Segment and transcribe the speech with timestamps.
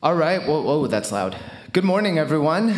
[0.00, 0.40] All right.
[0.40, 1.36] Whoa, whoa, that's loud.
[1.72, 2.72] Good morning, everyone.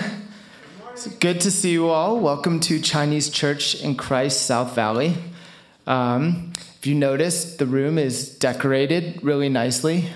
[0.92, 2.18] It's good to see you all.
[2.18, 5.18] Welcome to Chinese Church in Christ, South Valley.
[5.86, 10.08] Um, if you notice, the room is decorated really nicely,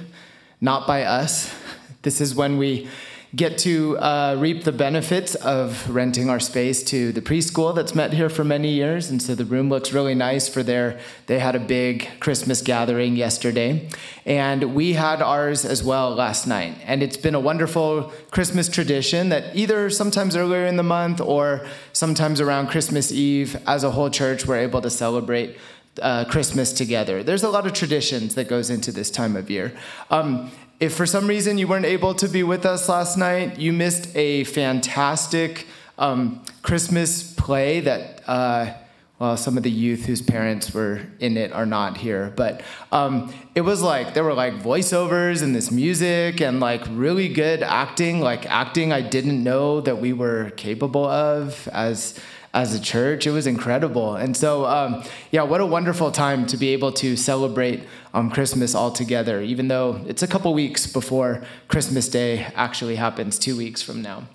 [0.62, 1.54] not by us.
[2.00, 2.88] This is when we
[3.34, 8.12] get to uh, reap the benefits of renting our space to the preschool that's met
[8.12, 9.10] here for many years.
[9.10, 13.16] And so the room looks really nice for their they had a big christmas gathering
[13.16, 13.88] yesterday.
[14.26, 16.76] And we had ours as well last night.
[16.84, 21.66] And it's been a wonderful christmas tradition that either sometimes earlier in the month or
[21.92, 25.56] sometimes around christmas eve as a whole church we're able to celebrate
[26.02, 27.22] uh, Christmas together.
[27.22, 29.72] There's a lot of traditions that goes into this time of year.
[30.10, 33.72] Um, if for some reason you weren't able to be with us last night, you
[33.72, 35.66] missed a fantastic
[35.98, 38.74] um, Christmas play that, uh,
[39.20, 42.32] well, some of the youth whose parents were in it are not here.
[42.34, 47.28] But um, it was like, there were like voiceovers and this music and like really
[47.28, 52.18] good acting, like acting I didn't know that we were capable of as
[52.54, 53.26] as a church.
[53.26, 54.14] It was incredible.
[54.14, 57.82] And so, um, yeah, what a wonderful time to be able to celebrate
[58.14, 63.38] um, Christmas all together, even though it's a couple weeks before Christmas Day actually happens,
[63.38, 64.28] two weeks from now.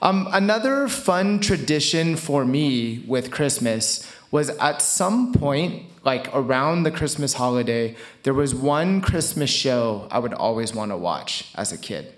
[0.00, 6.90] Um, another fun tradition for me with Christmas was at some point, like around the
[6.90, 11.78] Christmas holiday, there was one Christmas show I would always want to watch as a
[11.78, 12.15] kid.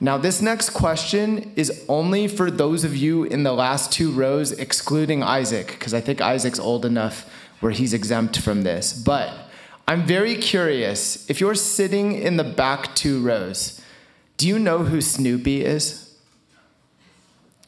[0.00, 4.52] Now, this next question is only for those of you in the last two rows,
[4.52, 8.92] excluding Isaac, because I think Isaac's old enough where he's exempt from this.
[8.92, 9.32] But
[9.88, 13.80] I'm very curious if you're sitting in the back two rows,
[14.36, 16.07] do you know who Snoopy is?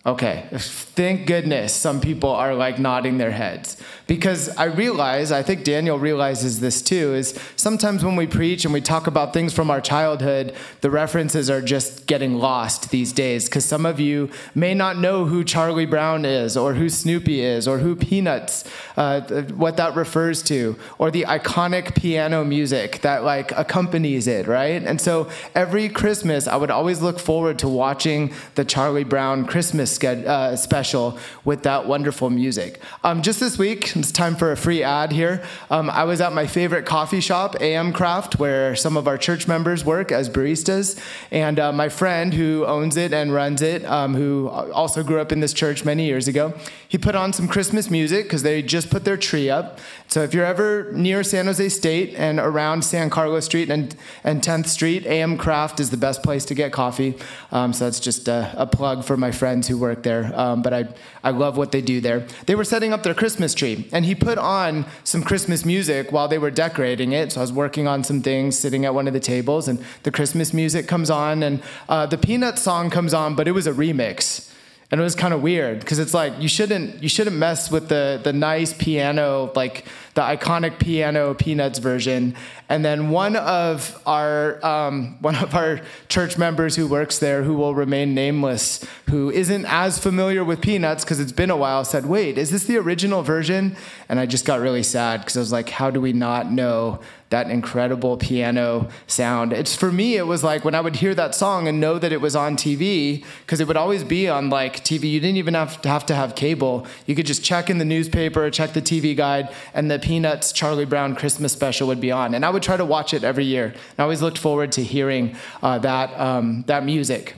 [0.06, 3.76] Okay, thank goodness some people are like nodding their heads.
[4.06, 8.72] Because I realize, I think Daniel realizes this too, is sometimes when we preach and
[8.72, 13.44] we talk about things from our childhood, the references are just getting lost these days.
[13.44, 17.68] Because some of you may not know who Charlie Brown is, or who Snoopy is,
[17.68, 18.64] or who Peanuts,
[18.96, 19.20] uh,
[19.52, 24.82] what that refers to, or the iconic piano music that like accompanies it, right?
[24.82, 29.89] And so every Christmas, I would always look forward to watching the Charlie Brown Christmas
[29.98, 32.80] uh, special with that wonderful music.
[33.04, 35.42] Um, just this week, it's time for a free ad here.
[35.70, 39.48] Um, I was at my favorite coffee shop, AM Craft, where some of our church
[39.48, 41.00] members work as baristas.
[41.30, 45.32] And uh, my friend who owns it and runs it, um, who also grew up
[45.32, 46.54] in this church many years ago,
[46.88, 49.78] he put on some Christmas music because they just put their tree up.
[50.08, 54.42] So if you're ever near San Jose State and around San Carlos Street and, and
[54.42, 57.16] 10th Street, AM Craft is the best place to get coffee.
[57.52, 60.32] Um, so that's just a, a, plug for my friends who work there.
[60.38, 60.88] Um, but I,
[61.24, 62.26] I love what they do there.
[62.46, 66.28] They were setting up their Christmas tree and he put on some Christmas music while
[66.28, 67.32] they were decorating it.
[67.32, 70.10] So I was working on some things, sitting at one of the tables, and the
[70.10, 73.72] Christmas music comes on, and uh, the Peanut song comes on, but it was a
[73.72, 74.50] remix
[74.90, 77.88] and it was kind of weird because it's like you shouldn't you shouldn't mess with
[77.88, 79.84] the the nice piano like
[80.14, 82.34] the iconic piano Peanuts version.
[82.68, 87.54] And then one of our um, one of our church members who works there, who
[87.54, 92.06] will remain nameless, who isn't as familiar with Peanuts because it's been a while, said,
[92.06, 93.76] "Wait, is this the original version?"
[94.08, 97.00] And I just got really sad because I was like, "How do we not know
[97.30, 99.52] that incredible piano sound.
[99.52, 102.10] It's for me, it was like when I would hear that song and know that
[102.10, 105.08] it was on TV, because it would always be on like TV.
[105.08, 106.86] You didn't even have to have to have cable.
[107.06, 110.84] You could just check in the newspaper, check the TV guide, and the Peanuts Charlie
[110.84, 112.34] Brown Christmas special would be on.
[112.34, 113.66] And I would try to watch it every year.
[113.66, 117.36] And I always looked forward to hearing uh, that, um, that music.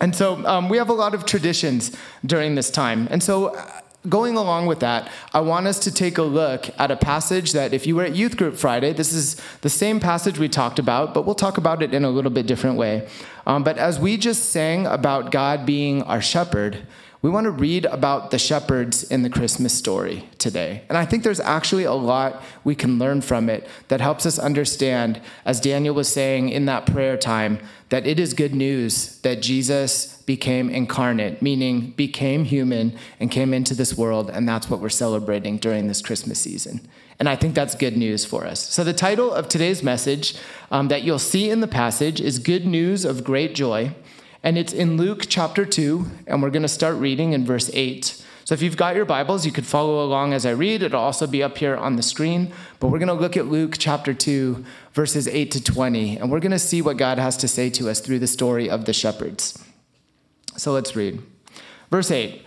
[0.00, 3.06] And so um, we have a lot of traditions during this time.
[3.10, 6.90] And so uh, going along with that, I want us to take a look at
[6.90, 10.38] a passage that, if you were at Youth Group Friday, this is the same passage
[10.38, 13.06] we talked about, but we'll talk about it in a little bit different way.
[13.50, 16.86] Um, but as we just sang about God being our shepherd,
[17.20, 20.84] we want to read about the shepherds in the Christmas story today.
[20.88, 24.38] And I think there's actually a lot we can learn from it that helps us
[24.38, 27.58] understand, as Daniel was saying in that prayer time,
[27.88, 33.74] that it is good news that Jesus became incarnate, meaning became human and came into
[33.74, 34.30] this world.
[34.30, 36.88] And that's what we're celebrating during this Christmas season.
[37.20, 38.66] And I think that's good news for us.
[38.70, 40.34] So, the title of today's message
[40.70, 43.94] um, that you'll see in the passage is Good News of Great Joy.
[44.42, 48.24] And it's in Luke chapter 2, and we're going to start reading in verse 8.
[48.44, 50.82] So if you've got your Bibles, you could follow along as I read.
[50.82, 52.54] It'll also be up here on the screen.
[52.80, 54.64] But we're going to look at Luke chapter 2,
[54.94, 57.90] verses 8 to 20, and we're going to see what God has to say to
[57.90, 59.62] us through the story of the shepherds.
[60.56, 61.22] So let's read.
[61.90, 62.46] Verse 8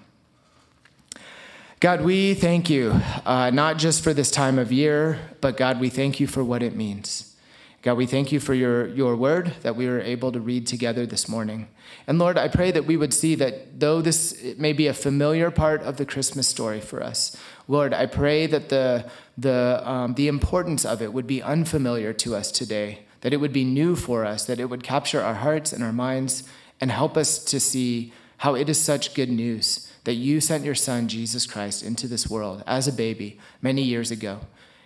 [1.81, 2.91] God, we thank you,
[3.25, 6.61] uh, not just for this time of year, but God, we thank you for what
[6.61, 7.35] it means.
[7.81, 11.07] God, we thank you for your, your word that we were able to read together
[11.07, 11.69] this morning.
[12.05, 15.49] And Lord, I pray that we would see that though this may be a familiar
[15.49, 17.35] part of the Christmas story for us,
[17.67, 22.35] Lord, I pray that the, the, um, the importance of it would be unfamiliar to
[22.35, 25.73] us today, that it would be new for us, that it would capture our hearts
[25.73, 26.47] and our minds
[26.79, 30.75] and help us to see how it is such good news that you sent your
[30.75, 34.41] son, Jesus Christ, into this world as a baby many years ago,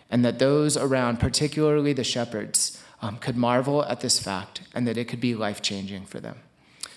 [0.09, 4.97] and that those around, particularly the shepherds, um, could marvel at this fact and that
[4.97, 6.37] it could be life changing for them.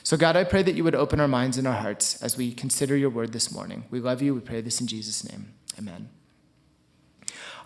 [0.02, 2.52] So, God, I pray that you would open our minds and our hearts as we
[2.52, 3.84] consider your word this morning.
[3.90, 4.34] We love you.
[4.34, 5.52] We pray this in Jesus' name.
[5.78, 6.08] Amen.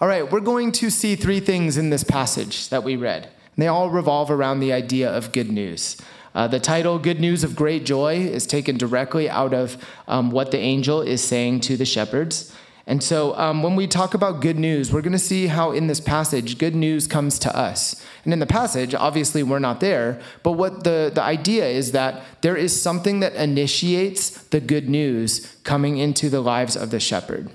[0.01, 3.25] All right, we're going to see three things in this passage that we read.
[3.25, 5.97] And they all revolve around the idea of good news.
[6.35, 9.77] Uh, the title, Good News of Great Joy, is taken directly out of
[10.09, 12.55] um, what the angel is saying to the shepherds.
[12.87, 15.87] And so um, when we talk about good news, we're going to see how in
[15.87, 18.05] this passage, good news comes to us.
[18.25, 22.23] And in the passage, obviously, we're not there, but what the, the idea is that
[22.41, 27.51] there is something that initiates the good news coming into the lives of the shepherd,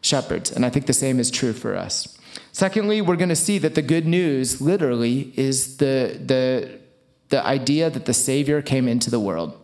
[0.00, 0.50] shepherds.
[0.50, 2.18] And I think the same is true for us.
[2.52, 6.78] Secondly, we're going to see that the good news literally is the, the,
[7.28, 9.58] the idea that the Savior came into the world.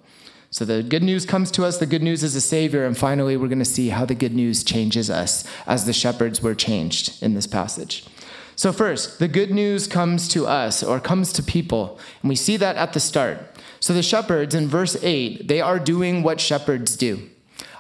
[0.53, 3.39] So the good news comes to us, the good news is a Savior, and finally,
[3.39, 7.23] we're going to see how the good news changes us as the shepherds were changed
[7.23, 8.05] in this passage.
[8.55, 12.59] So, first, the good news comes to us or comes to people, and we see
[12.59, 13.39] that at the start.
[13.81, 17.31] So, the shepherds in verse 8, they are doing what shepherds do.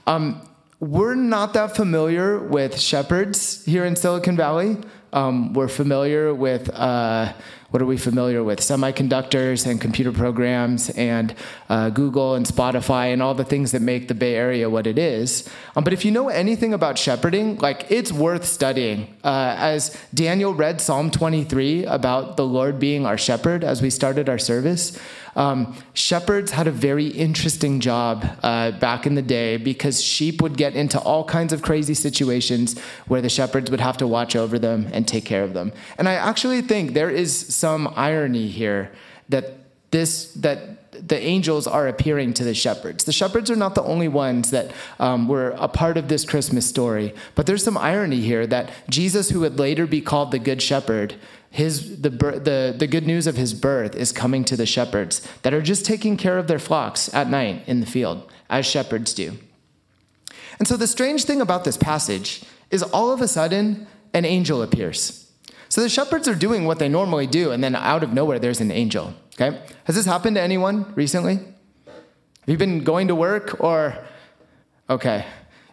[0.06, 0.40] Um,
[0.81, 4.79] we're not that familiar with shepherds here in Silicon Valley.
[5.12, 6.70] Um, we're familiar with.
[6.70, 7.34] Uh,
[7.72, 8.60] what are we familiar with?
[8.60, 11.34] Semiconductors and computer programs and
[11.70, 14.98] uh, Google and Spotify and all the things that make the Bay Area what it
[14.98, 15.48] is.
[15.74, 19.16] Um, but if you know anything about shepherding, like it's worth studying.
[19.24, 24.28] Uh, as Daniel read Psalm 23 about the Lord being our shepherd as we started
[24.28, 24.98] our service,
[25.34, 30.56] um, shepherds had a very interesting job uh, back in the day because sheep would
[30.56, 34.58] get into all kinds of crazy situations where the shepherds would have to watch over
[34.58, 35.73] them and take care of them.
[35.99, 38.93] And I actually think there is some irony here
[39.31, 39.55] that
[39.91, 43.05] this that the angels are appearing to the shepherds.
[43.05, 46.69] The shepherds are not the only ones that um, were a part of this Christmas
[46.69, 50.61] story, but there's some irony here that Jesus, who would later be called the Good
[50.61, 51.15] Shepherd,
[51.51, 55.53] his the, the, the good news of his birth is coming to the shepherds that
[55.53, 59.39] are just taking care of their flocks at night in the field as shepherds do.
[60.58, 64.63] And so the strange thing about this passage is all of a sudden an angel
[64.63, 65.31] appears.
[65.69, 68.61] So the shepherds are doing what they normally do and then out of nowhere there's
[68.61, 73.60] an angel okay has this happened to anyone recently have you been going to work
[73.60, 73.96] or
[74.89, 75.24] okay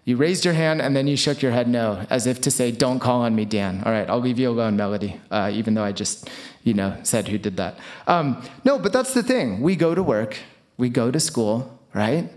[0.10, 2.72] you raised your hand and then you shook your head no, as if to say,
[2.72, 3.84] Don't call on me, Dan.
[3.86, 6.32] All right, I'll leave you alone, Melody, uh, even though I just,
[6.64, 7.78] you know, said who did that.
[8.08, 9.62] Um, no, but that's the thing.
[9.62, 10.40] We go to work,
[10.78, 12.28] we go to school, right?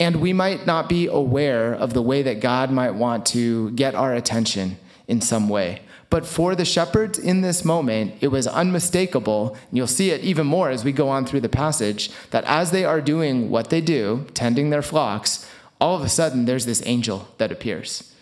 [0.00, 3.94] And we might not be aware of the way that God might want to get
[3.94, 4.76] our attention
[5.08, 5.82] in some way.
[6.10, 9.56] But for the shepherds in this moment, it was unmistakable.
[9.68, 12.70] And you'll see it even more as we go on through the passage that as
[12.70, 15.48] they are doing what they do, tending their flocks,
[15.80, 18.14] all of a sudden there's this angel that appears.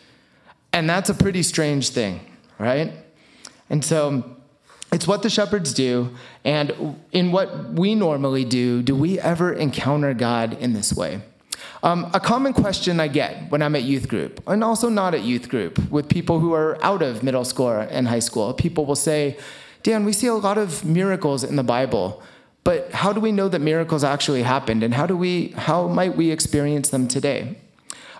[0.72, 2.20] And that's a pretty strange thing,
[2.58, 2.92] right?
[3.68, 4.24] And so
[4.92, 6.14] it's what the shepherds do.
[6.44, 11.22] And in what we normally do, do we ever encounter God in this way?
[11.82, 15.22] Um, a common question I get when I'm at youth group, and also not at
[15.22, 18.96] youth group, with people who are out of middle school and high school, people will
[18.96, 19.36] say,
[19.82, 22.22] Dan, we see a lot of miracles in the Bible,
[22.62, 26.16] but how do we know that miracles actually happened, and how do we, how might
[26.16, 27.56] we experience them today?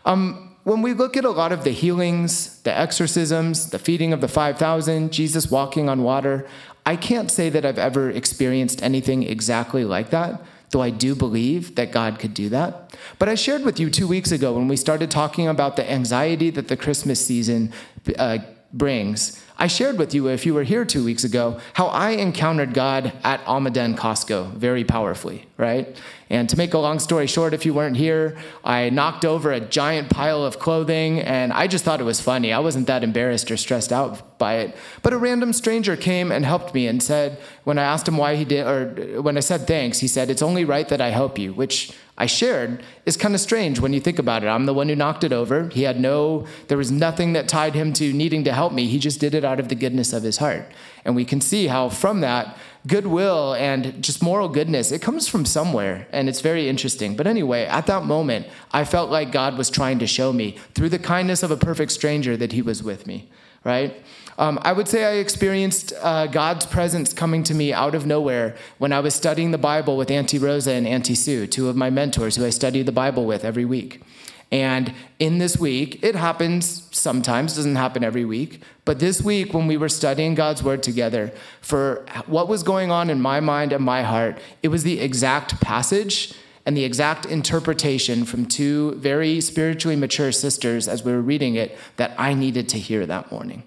[0.05, 4.21] Um, when we look at a lot of the healings, the exorcisms, the feeding of
[4.21, 6.47] the 5,000, Jesus walking on water,
[6.85, 10.41] I can't say that I've ever experienced anything exactly like that,
[10.73, 12.97] though I do believe that God could do that.
[13.19, 16.51] But I shared with you two weeks ago when we started talking about the anxiety
[16.51, 17.73] that the Christmas season
[18.19, 18.39] uh,
[18.73, 19.43] brings.
[19.59, 23.13] I shared with you, if you were here two weeks ago, how I encountered God
[23.23, 25.97] at Almaden Costco very powerfully, right?
[26.31, 29.61] And to make a long story short, if you weren't here, I knocked over a
[29.61, 32.53] giant pile of clothing and I just thought it was funny.
[32.53, 34.77] I wasn't that embarrassed or stressed out by it.
[35.03, 38.37] But a random stranger came and helped me and said, when I asked him why
[38.37, 41.39] he did, or when I said thanks, he said, It's only right that I help
[41.39, 44.47] you, which I shared is kind of strange when you think about it.
[44.47, 45.69] I'm the one who knocked it over.
[45.69, 48.87] He had no, there was nothing that tied him to needing to help me.
[48.87, 50.71] He just did it out of the goodness of his heart.
[51.05, 52.57] And we can see how from that,
[52.87, 56.07] goodwill and just moral goodness, it comes from somewhere.
[56.13, 57.17] And it's very interesting.
[57.17, 60.89] But anyway, at that moment, I felt like God was trying to show me through
[60.89, 63.29] the kindness of a perfect stranger that he was with me,
[63.65, 64.03] right?
[64.39, 68.57] Um, I would say I experienced uh, God's presence coming to me out of nowhere
[68.79, 71.91] when I was studying the Bible with Auntie Rosa and Auntie Sue, two of my
[71.91, 74.03] mentors who I study the Bible with every week.
[74.53, 79.67] And in this week, it happens sometimes, doesn't happen every week, but this week when
[79.67, 81.33] we were studying God's word together,
[81.63, 85.59] for what was going on in my mind and my heart, it was the exact
[85.63, 86.35] passage
[86.67, 91.77] and the exact interpretation from two very spiritually mature sisters as we were reading it
[91.97, 93.63] that I needed to hear that morning.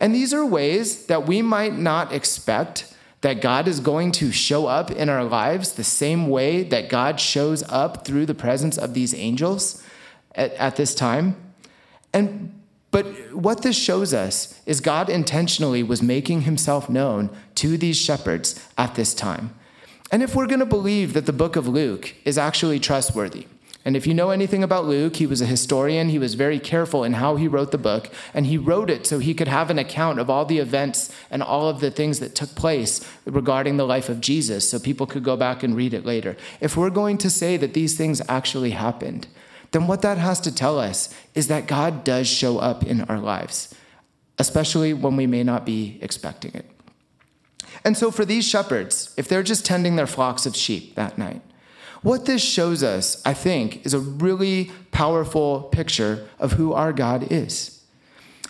[0.00, 4.66] And these are ways that we might not expect that God is going to show
[4.66, 8.94] up in our lives the same way that God shows up through the presence of
[8.94, 9.81] these angels
[10.34, 11.36] at, at this time.
[12.12, 12.58] And
[12.90, 18.62] but what this shows us is God intentionally was making himself known to these shepherds
[18.76, 19.54] at this time.
[20.10, 23.46] And if we're going to believe that the book of Luke is actually trustworthy,
[23.84, 26.08] and if you know anything about Luke, he was a historian.
[26.08, 29.18] He was very careful in how he wrote the book, and he wrote it so
[29.18, 32.34] he could have an account of all the events and all of the things that
[32.34, 36.06] took place regarding the life of Jesus so people could go back and read it
[36.06, 36.36] later.
[36.60, 39.26] If we're going to say that these things actually happened,
[39.72, 43.18] then what that has to tell us is that God does show up in our
[43.18, 43.74] lives,
[44.38, 46.66] especially when we may not be expecting it.
[47.84, 51.42] And so, for these shepherds, if they're just tending their flocks of sheep that night,
[52.02, 57.32] what this shows us, I think, is a really powerful picture of who our God
[57.32, 57.81] is.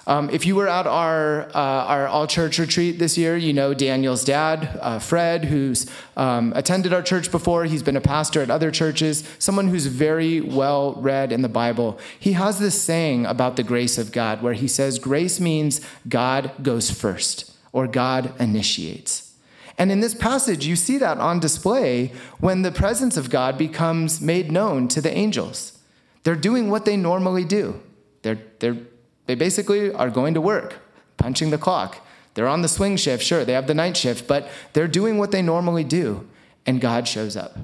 [0.07, 3.73] Um, if you were at our uh, our all church retreat this year, you know
[3.73, 7.65] Daniel's dad, uh, Fred, who's um, attended our church before.
[7.65, 9.23] He's been a pastor at other churches.
[9.39, 12.01] Someone who's very well read in the Bible.
[12.19, 16.51] He has this saying about the grace of God, where he says, "Grace means God
[16.63, 19.33] goes first, or God initiates."
[19.79, 24.21] And in this passage, you see that on display when the presence of God becomes
[24.21, 25.79] made known to the angels.
[26.25, 27.81] They're doing what they normally do.
[28.23, 28.79] They're, they're,
[29.27, 30.81] they basically are going to work,
[31.17, 32.05] punching the clock.
[32.35, 35.31] They're on the swing shift, sure, they have the night shift, but they're doing what
[35.31, 36.29] they normally do,
[36.67, 37.57] and God shows up.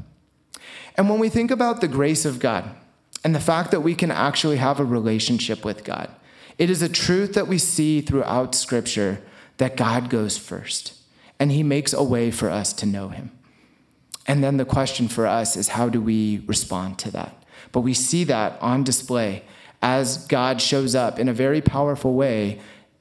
[0.97, 2.71] And when we think about the grace of God
[3.25, 6.11] and the fact that we can actually have a relationship with God,
[6.59, 9.23] it is a truth that we see throughout Scripture
[9.59, 10.95] that God goes first
[11.39, 13.31] and he makes a way for us to know him.
[14.27, 17.43] And then the question for us is how do we respond to that?
[17.73, 19.45] But we see that on display
[19.83, 22.61] as God shows up in a very powerful way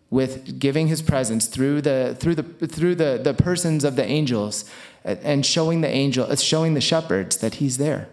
[0.09, 4.65] with giving his presence through the through the through the, the persons of the angels
[5.03, 8.09] and showing the angel showing the shepherds that he's there.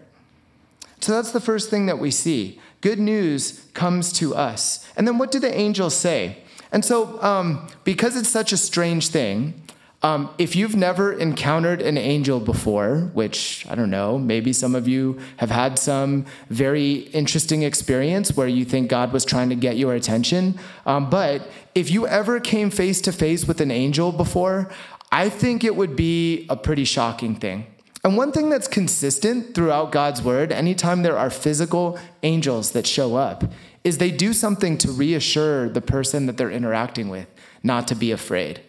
[0.99, 2.59] So that's the first thing that we see.
[2.81, 4.87] Good news comes to us.
[4.95, 6.37] And then what do the angels say?
[6.71, 9.61] And so, um, because it's such a strange thing,
[10.05, 14.87] um, if you've never encountered an angel before, which I don't know, maybe some of
[14.87, 19.77] you have had some very interesting experience where you think God was trying to get
[19.77, 20.59] your attention.
[20.85, 24.69] Um, but if you ever came face to face with an angel before,
[25.11, 27.65] I think it would be a pretty shocking thing.
[28.03, 33.15] And one thing that's consistent throughout God's word, anytime there are physical angels that show
[33.15, 33.43] up,
[33.83, 37.27] is they do something to reassure the person that they're interacting with
[37.63, 38.61] not to be afraid.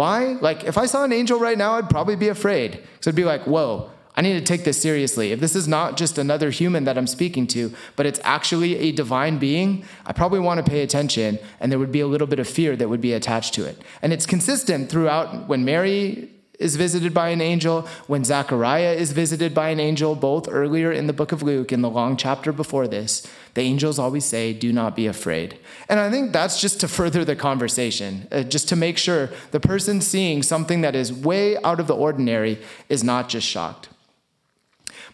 [0.00, 0.38] Why?
[0.40, 2.70] Like, if I saw an angel right now, I'd probably be afraid.
[2.70, 5.30] Because I'd be like, whoa, I need to take this seriously.
[5.30, 8.92] If this is not just another human that I'm speaking to, but it's actually a
[8.92, 12.38] divine being, I probably want to pay attention, and there would be a little bit
[12.38, 13.76] of fear that would be attached to it.
[14.00, 19.54] And it's consistent throughout when Mary is visited by an angel, when Zechariah is visited
[19.54, 22.86] by an angel, both earlier in the book of Luke, in the long chapter before
[22.86, 25.58] this, the angels always say, Do not be afraid.
[25.88, 29.58] And I think that's just to further the conversation, uh, just to make sure the
[29.58, 33.88] person seeing something that is way out of the ordinary is not just shocked.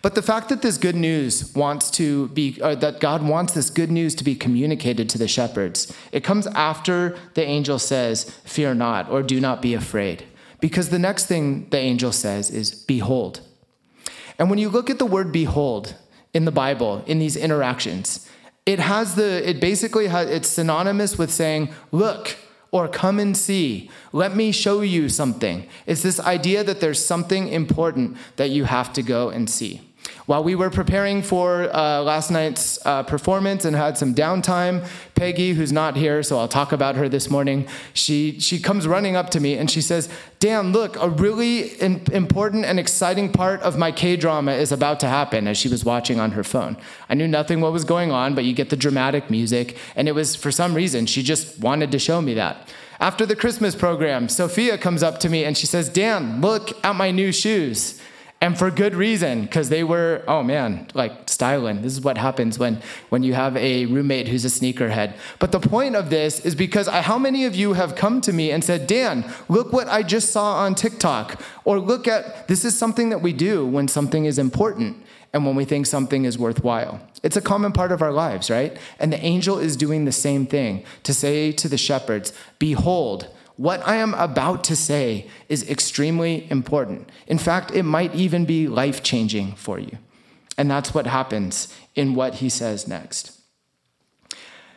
[0.02, 3.70] But the fact that this good news wants to be, uh, that God wants this
[3.70, 8.74] good news to be communicated to the shepherds, it comes after the angel says, Fear
[8.74, 10.24] not, or do not be afraid.
[10.60, 13.40] Because the next thing the angel says is, Behold.
[14.38, 15.94] And when you look at the word behold
[16.34, 18.28] in the Bible, in these interactions,
[18.64, 22.36] it has the, it basically has, it's synonymous with saying, Look,
[22.70, 23.90] or come and see.
[24.12, 25.66] Let me show you something.
[25.86, 29.85] It's this idea that there's something important that you have to go and see.
[30.26, 35.52] While we were preparing for uh, last night's uh, performance and had some downtime, Peggy,
[35.52, 39.30] who's not here, so I'll talk about her this morning, she, she comes running up
[39.30, 40.08] to me and she says,
[40.40, 44.98] Dan, look, a really in- important and exciting part of my K drama is about
[45.00, 46.76] to happen as she was watching on her phone.
[47.08, 50.12] I knew nothing what was going on, but you get the dramatic music, and it
[50.12, 52.68] was for some reason, she just wanted to show me that.
[52.98, 56.96] After the Christmas program, Sophia comes up to me and she says, Dan, look at
[56.96, 58.00] my new shoes
[58.46, 61.82] and for good reason because they were oh man like styling.
[61.82, 65.16] This is what happens when when you have a roommate who's a sneakerhead.
[65.40, 68.32] But the point of this is because I, how many of you have come to
[68.32, 72.64] me and said dan look what i just saw on tiktok or look at this
[72.64, 74.96] is something that we do when something is important
[75.32, 77.00] and when we think something is worthwhile.
[77.24, 78.78] It's a common part of our lives right?
[79.00, 83.26] And the angel is doing the same thing to say to the shepherds behold
[83.56, 87.10] what I am about to say is extremely important.
[87.26, 89.98] In fact, it might even be life changing for you.
[90.58, 93.32] And that's what happens in what he says next.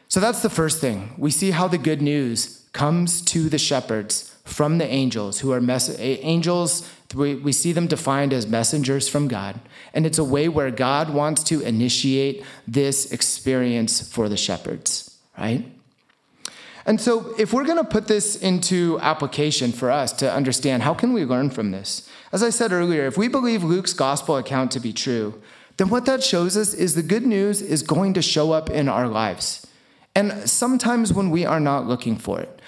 [0.07, 1.13] So that's the first thing.
[1.17, 5.61] We see how the good news comes to the shepherds from the angels, who are
[5.61, 6.89] mess- eh, angels.
[7.13, 9.59] We, we see them defined as messengers from God.
[9.93, 15.65] And it's a way where God wants to initiate this experience for the shepherds, right?
[16.89, 20.95] And so, if we're going to put this into application for us to understand how
[20.95, 22.09] can we learn from this?
[22.31, 25.39] As I said earlier, if we believe Luke's gospel account to be true,
[25.77, 28.89] then what that shows us is the good news is going to show up in
[28.89, 29.67] our lives.
[30.15, 32.59] And sometimes when we are not looking for it.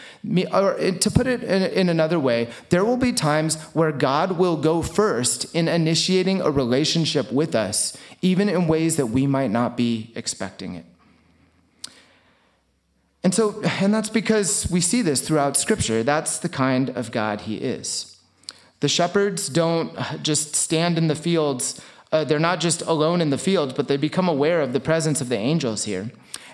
[0.53, 4.83] Or to put it in another way, there will be times where God will go
[4.83, 10.11] first in initiating a relationship with us, even in ways that we might not be
[10.15, 10.85] expecting it.
[13.23, 16.03] And so, and that's because we see this throughout Scripture.
[16.03, 18.17] That's the kind of God He is.
[18.79, 21.79] The shepherds don't just stand in the fields,
[22.11, 25.21] uh, they're not just alone in the fields, but they become aware of the presence
[25.21, 26.11] of the angels here.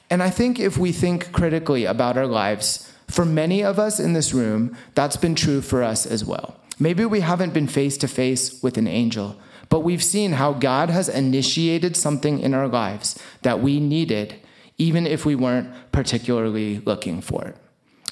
[0.10, 4.14] And I think if we think critically about our lives, for many of us in
[4.14, 6.58] this room, that's been true for us as well.
[6.80, 10.90] Maybe we haven't been face to face with an angel, but we've seen how God
[10.90, 14.36] has initiated something in our lives that we needed
[14.78, 17.56] even if we weren't particularly looking for it.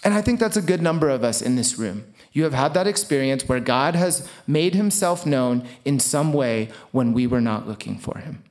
[0.04, 2.06] And I think that's a good number of us in this room.
[2.32, 7.14] You have had that experience where God has made himself known in some way when
[7.14, 8.44] we were not looking for him.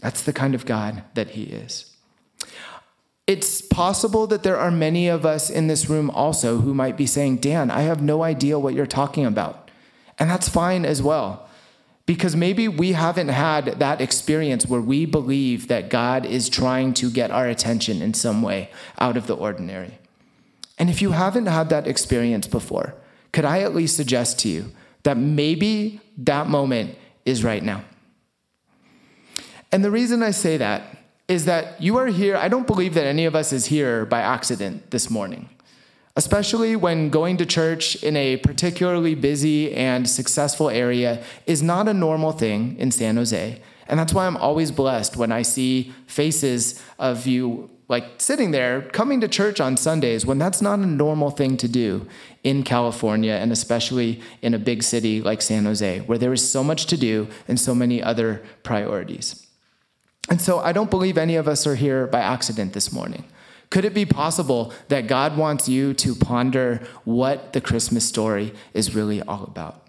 [0.00, 1.96] That's the kind of God that he is.
[3.26, 7.06] It's possible that there are many of us in this room also who might be
[7.06, 9.70] saying, Dan, I have no idea what you're talking about.
[10.18, 11.45] And that's fine as well.
[12.06, 17.10] Because maybe we haven't had that experience where we believe that God is trying to
[17.10, 19.98] get our attention in some way out of the ordinary.
[20.78, 22.94] And if you haven't had that experience before,
[23.32, 27.84] could I at least suggest to you that maybe that moment is right now?
[29.72, 32.36] And the reason I say that is that you are here.
[32.36, 35.48] I don't believe that any of us is here by accident this morning
[36.16, 41.94] especially when going to church in a particularly busy and successful area is not a
[41.94, 43.60] normal thing in San Jose.
[43.86, 48.82] And that's why I'm always blessed when I see faces of you like sitting there
[48.82, 52.04] coming to church on Sundays when that's not a normal thing to do
[52.42, 56.64] in California and especially in a big city like San Jose where there is so
[56.64, 59.46] much to do and so many other priorities.
[60.28, 63.24] And so I don't believe any of us are here by accident this morning.
[63.70, 68.94] Could it be possible that God wants you to ponder what the Christmas story is
[68.94, 69.86] really all about?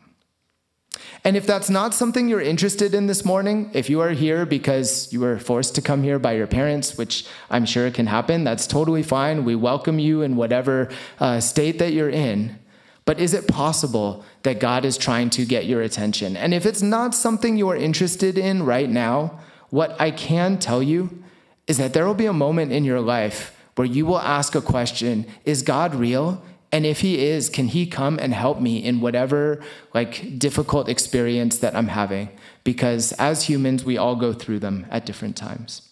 [1.23, 5.11] And if that's not something you're interested in this morning, if you are here because
[5.11, 8.65] you were forced to come here by your parents, which I'm sure can happen, that's
[8.65, 9.43] totally fine.
[9.43, 12.57] We welcome you in whatever uh, state that you're in.
[13.05, 16.35] But is it possible that God is trying to get your attention?
[16.35, 20.83] And if it's not something you are interested in right now, what I can tell
[20.83, 21.23] you
[21.67, 24.61] is that there will be a moment in your life where you will ask a
[24.61, 26.41] question Is God real?
[26.69, 29.63] And if he is, can he come and help me in whatever
[29.93, 32.29] like difficult experience that I'm having?
[32.65, 35.89] Because as humans, we all go through them at different times.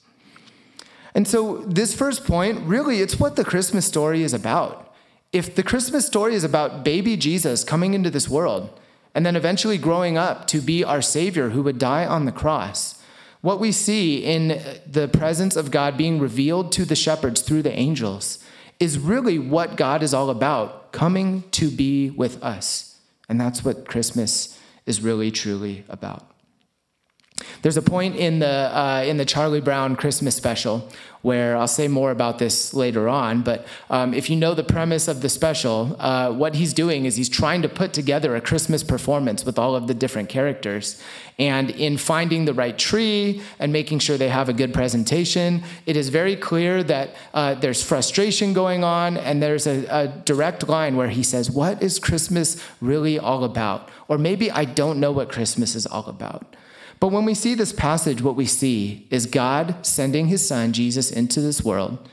[1.14, 4.94] And so this first point, really, it's what the Christmas story is about.
[5.32, 8.78] If the Christmas story is about baby Jesus coming into this world
[9.14, 12.95] and then eventually growing up to be our Savior who would die on the cross,
[13.46, 17.72] what we see in the presence of God being revealed to the shepherds through the
[17.78, 18.44] angels
[18.80, 23.00] is really what God is all about coming to be with us.
[23.30, 26.35] And that's what Christmas is really, truly about.
[27.62, 30.90] There's a point in the uh, in the Charlie Brown Christmas special
[31.26, 33.42] where I'll say more about this later on.
[33.42, 37.16] But um, if you know the premise of the special, uh, what he's doing is
[37.16, 41.02] he's trying to put together a Christmas performance with all of the different characters.
[41.40, 45.98] And in finding the right tree and making sure they have a good presentation, it
[45.98, 50.96] is very clear that uh, there's frustration going on, and there's a, a direct line
[50.96, 55.30] where he says, "What is Christmas really all about?" Or maybe I don't know what
[55.30, 56.56] Christmas is all about.
[57.06, 61.12] But when we see this passage, what we see is God sending his son, Jesus,
[61.12, 62.10] into this world.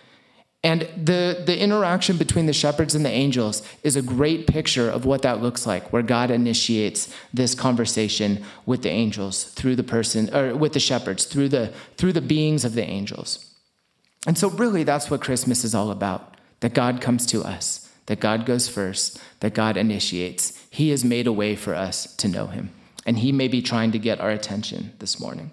[0.63, 5.07] And the, the interaction between the shepherds and the angels is a great picture of
[5.07, 10.29] what that looks like, where God initiates this conversation with the angels through the person,
[10.35, 13.55] or with the shepherds, through the, through the beings of the angels.
[14.27, 18.21] And so, really, that's what Christmas is all about that God comes to us, that
[18.21, 20.63] God goes first, that God initiates.
[20.69, 22.73] He has made a way for us to know him
[23.05, 25.51] and he may be trying to get our attention this morning.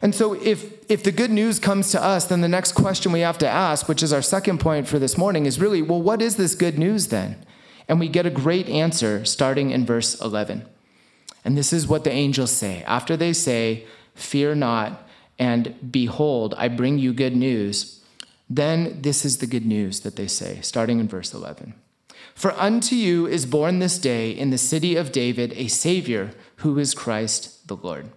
[0.00, 3.20] And so, if, if the good news comes to us, then the next question we
[3.20, 6.20] have to ask, which is our second point for this morning, is really, well, what
[6.20, 7.46] is this good news then?
[7.86, 10.66] And we get a great answer starting in verse 11.
[11.44, 12.82] And this is what the angels say.
[12.84, 18.02] After they say, Fear not, and behold, I bring you good news,
[18.50, 21.74] then this is the good news that they say, starting in verse 11.
[22.34, 26.78] For unto you is born this day in the city of David a Savior who
[26.78, 28.10] is Christ the Lord.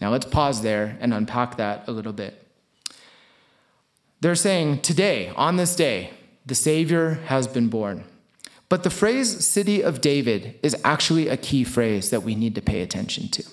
[0.00, 2.46] Now let's pause there and unpack that a little bit.
[4.20, 6.10] They're saying, Today, on this day,
[6.46, 8.04] the Savior has been born.
[8.68, 12.62] But the phrase city of David is actually a key phrase that we need to
[12.62, 13.44] pay attention to.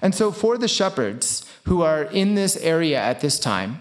[0.00, 3.80] And so, for the shepherds who are in this area at this time,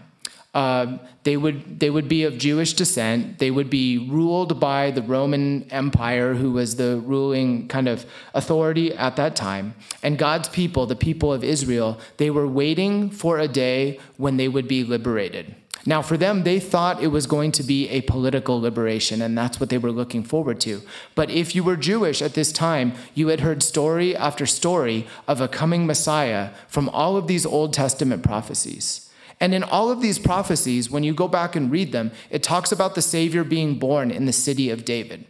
[0.54, 3.40] um, they would they would be of Jewish descent.
[3.40, 8.94] They would be ruled by the Roman Empire, who was the ruling kind of authority
[8.94, 9.76] at that time.
[10.04, 14.50] And God's people, the people of Israel, they were waiting for a day when they
[14.50, 15.56] would be liberated.
[15.86, 19.60] Now, for them, they thought it was going to be a political liberation, and that's
[19.60, 20.82] what they were looking forward to.
[21.16, 25.42] But if you were Jewish at this time, you had heard story after story of
[25.42, 29.11] a coming Messiah from all of these Old Testament prophecies.
[29.41, 32.71] And in all of these prophecies, when you go back and read them, it talks
[32.71, 35.25] about the Savior being born in the city of David.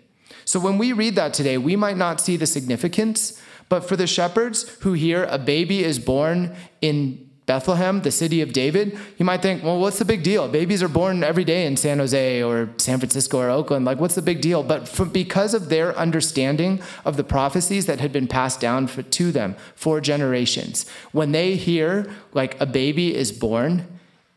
[0.46, 4.06] So when we read that today, we might not see the significance, but for the
[4.06, 9.42] shepherds who hear a baby is born in Bethlehem, the city of David, you might
[9.42, 10.48] think, well, what's the big deal?
[10.48, 13.84] Babies are born every day in San Jose or San Francisco or Oakland.
[13.84, 14.62] Like, what's the big deal?
[14.62, 19.32] But because of their understanding of the prophecies that had been passed down for, to
[19.32, 23.86] them for generations, when they hear like a baby is born,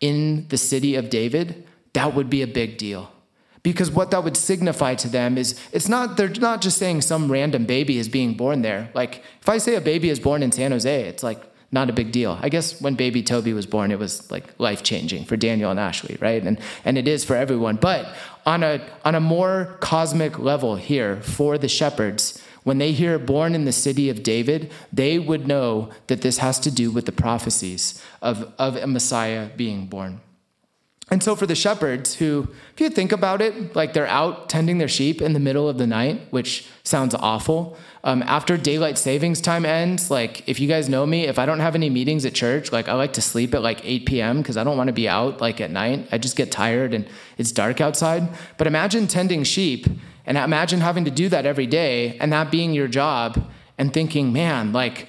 [0.01, 3.11] in the city of David, that would be a big deal.
[3.63, 7.33] Because what that would signify to them is it's not, they're not just saying some
[7.33, 8.91] random baby is being born there.
[8.93, 11.93] Like, if I say a baby is born in San Jose, it's like not a
[11.93, 12.39] big deal.
[12.43, 15.81] I guess when baby Toby was born, it was like life changing for Daniel and
[15.81, 16.43] Ashley, right?
[16.43, 17.77] And, and it is for everyone.
[17.77, 23.19] But on a, on a more cosmic level here for the shepherds, when they hear
[23.19, 27.07] born in the city of David, they would know that this has to do with
[27.07, 30.21] the prophecies of, of a Messiah being born.
[31.11, 34.79] And so, for the shepherds who, if you think about it, like they're out tending
[34.79, 37.77] their sheep in the middle of the night, which sounds awful.
[38.05, 41.61] Um, after daylight savings time ends, like if you guys know me, if I don't
[41.61, 44.39] have any meetings at church, like I like to sleep at like 8 p.m.
[44.39, 46.09] because I don't want to be out like at night.
[46.11, 48.27] I just get tired and it's dark outside.
[48.57, 49.87] But imagine tending sheep
[50.27, 53.43] and imagine having to do that every day and that being your job
[53.79, 55.09] and thinking, man, like,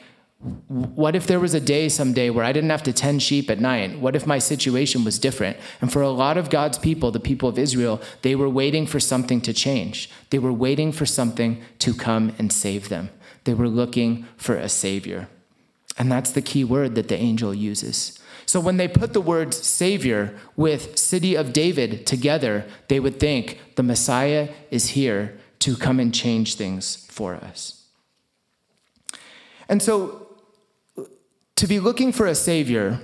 [0.67, 3.59] what if there was a day someday where I didn't have to tend sheep at
[3.59, 3.99] night?
[3.99, 5.57] What if my situation was different?
[5.81, 8.99] And for a lot of God's people, the people of Israel, they were waiting for
[8.99, 10.09] something to change.
[10.29, 13.09] They were waiting for something to come and save them.
[13.45, 15.29] They were looking for a savior.
[15.97, 18.19] And that's the key word that the angel uses.
[18.45, 23.59] So when they put the words Savior with City of David together, they would think
[23.75, 27.85] the Messiah is here to come and change things for us.
[29.67, 30.27] And so
[31.55, 32.99] to be looking for a Savior,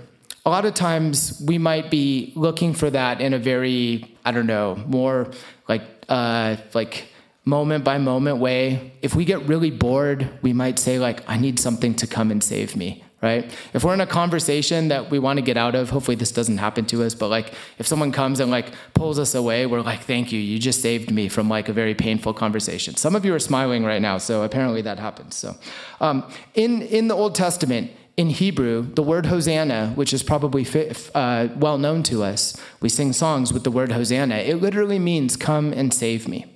[0.46, 4.48] a lot of times we might be looking for that in a very, I don't
[4.48, 5.32] know, more
[5.68, 7.08] like, uh, like,
[7.46, 8.94] moment by moment way.
[9.02, 12.44] If we get really bored, we might say, like, I need something to come and
[12.44, 13.52] save me, right?
[13.74, 16.60] If we're in a conversation that we want to get out of, hopefully this doesn't
[16.60, 20.02] happen to us, but like if someone comes and like pulls us away, we're like,
[20.02, 22.96] thank you, you just saved me from like a very painful conversation.
[22.96, 25.36] Some of you are smiling right now, so apparently that happens.
[25.36, 25.56] So
[26.00, 30.68] um, in, in the Old Testament, in Hebrew, the word Hosanna, which is probably
[31.16, 34.36] uh, well known to us, we sing songs with the word Hosanna.
[34.36, 36.51] It literally means come and save me.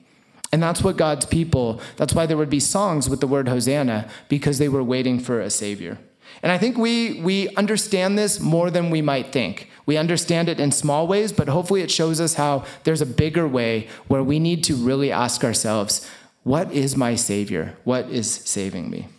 [0.56, 4.08] And that's what God's people, that's why there would be songs with the word Hosanna,
[4.30, 5.98] because they were waiting for a Savior.
[6.42, 9.70] And I think we, we understand this more than we might think.
[9.86, 13.46] We understand it in small ways, but hopefully it shows us how there's a bigger
[13.46, 16.10] way where we need to really ask ourselves,
[16.44, 17.76] what is my Savior?
[17.84, 19.10] What is saving me?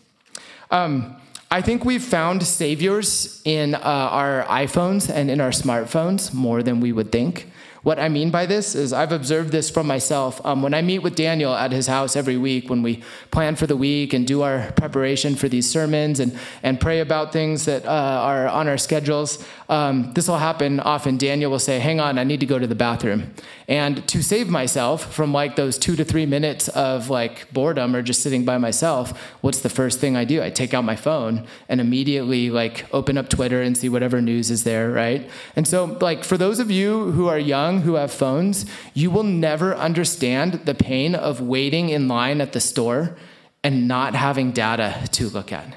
[0.70, 1.16] Um,
[1.50, 6.80] I think we've found saviors in uh, our iPhones and in our smartphones more than
[6.80, 7.50] we would think.
[7.86, 10.44] What I mean by this is I've observed this from myself.
[10.44, 13.68] Um, when I meet with Daniel at his house every week, when we plan for
[13.68, 17.86] the week and do our preparation for these sermons and, and pray about things that
[17.86, 21.16] uh, are on our schedules, um, this will happen often.
[21.16, 23.34] Daniel will say, Hang on, I need to go to the bathroom.
[23.66, 28.02] And to save myself from like those two to three minutes of like boredom or
[28.02, 30.40] just sitting by myself, what's the first thing I do?
[30.42, 34.50] I take out my phone and immediately like open up Twitter and see whatever news
[34.50, 35.28] is there, right?
[35.56, 39.24] And so, like, for those of you who are young who have phones, you will
[39.24, 43.16] never understand the pain of waiting in line at the store
[43.64, 45.74] and not having data to look at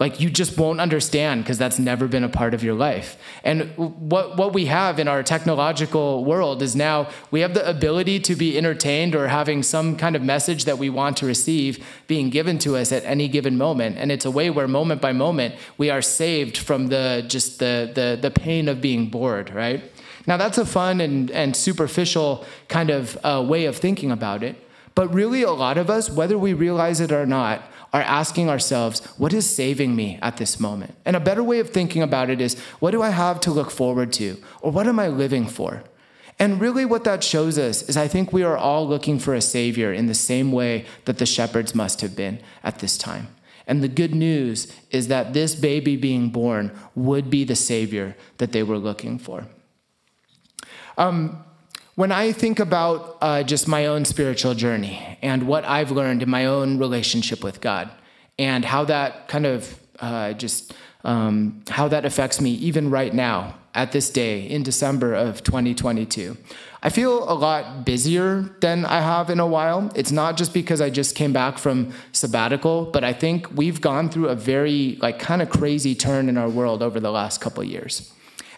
[0.00, 3.18] like you just won't understand because that's never been a part of your life.
[3.44, 8.18] And what what we have in our technological world is now we have the ability
[8.20, 12.30] to be entertained or having some kind of message that we want to receive being
[12.30, 13.98] given to us at any given moment.
[13.98, 17.92] And it's a way where moment by moment we are saved from the just the
[17.94, 19.82] the the pain of being bored, right?
[20.26, 24.56] Now that's a fun and and superficial kind of uh, way of thinking about it.
[24.94, 29.04] But really, a lot of us, whether we realize it or not, are asking ourselves,
[29.16, 30.94] what is saving me at this moment?
[31.04, 33.70] And a better way of thinking about it is, what do I have to look
[33.70, 34.36] forward to?
[34.60, 35.82] Or what am I living for?
[36.38, 39.42] And really, what that shows us is I think we are all looking for a
[39.42, 43.28] Savior in the same way that the shepherds must have been at this time.
[43.66, 48.52] And the good news is that this baby being born would be the Savior that
[48.52, 49.46] they were looking for.
[50.96, 51.44] Um,
[52.00, 56.30] when I think about uh, just my own spiritual journey and what I've learned in
[56.30, 57.90] my own relationship with God
[58.38, 60.72] and how that kind of uh, just
[61.04, 66.38] um, how that affects me even right now at this day in December of 2022.
[66.82, 69.92] I feel a lot busier than I have in a while.
[69.94, 74.08] It's not just because I just came back from sabbatical, but I think we've gone
[74.08, 77.62] through a very like kind of crazy turn in our world over the last couple
[77.62, 78.10] years.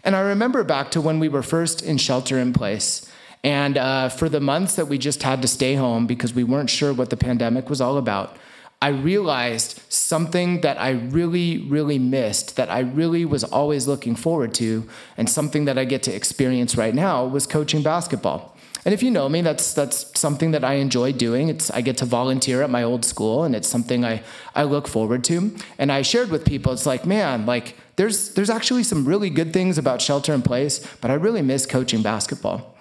[0.05, 3.09] And I remember back to when we were first in shelter in place
[3.45, 6.71] and uh, for the months that we just had to stay home because we weren't
[6.71, 8.37] sure what the pandemic was all about,
[8.81, 14.55] I realized something that I really, really missed, that I really was always looking forward
[14.55, 18.57] to, and something that I get to experience right now was coaching basketball.
[18.85, 21.49] And if you know me, that's that's something that I enjoy doing.
[21.49, 24.23] It's I get to volunteer at my old school, and it's something I
[24.55, 25.55] I look forward to.
[25.79, 29.53] And I shared with people, it's like, man, like there's there's actually some really good
[29.53, 32.72] things about shelter in place, but I really miss coaching basketball.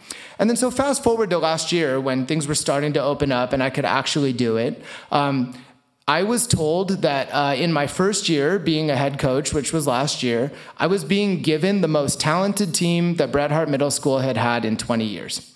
[0.42, 3.54] And then, so fast forward to last year when things were starting to open up
[3.54, 4.82] and I could actually do it.
[5.12, 5.54] Um,
[6.08, 9.86] I was told that uh, in my first year being a head coach, which was
[9.86, 14.18] last year, I was being given the most talented team that Bret Harte Middle School
[14.18, 15.54] had had in 20 years.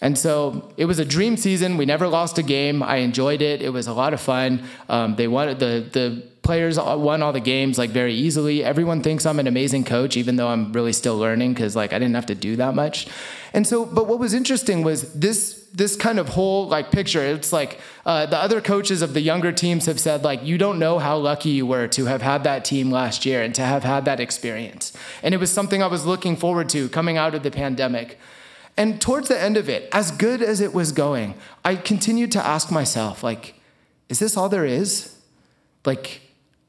[0.00, 1.76] And so it was a dream season.
[1.76, 2.82] We never lost a game.
[2.82, 3.62] I enjoyed it.
[3.62, 4.64] It was a lot of fun.
[4.88, 8.62] Um, they wanted the the players won all the games like very easily.
[8.62, 11.98] Everyone thinks I'm an amazing coach, even though I'm really still learning because like I
[11.98, 13.08] didn't have to do that much.
[13.54, 17.22] And so, but what was interesting was this this kind of whole like picture.
[17.22, 20.78] It's like uh, the other coaches of the younger teams have said like you don't
[20.78, 23.84] know how lucky you were to have had that team last year and to have
[23.84, 24.92] had that experience.
[25.22, 28.18] And it was something I was looking forward to coming out of the pandemic.
[28.76, 32.44] And towards the end of it, as good as it was going, I continued to
[32.44, 33.54] ask myself like,
[34.08, 35.16] is this all there is?
[35.84, 36.22] Like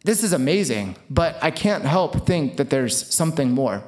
[0.03, 3.83] this is amazing, but I can't help think that there's something more.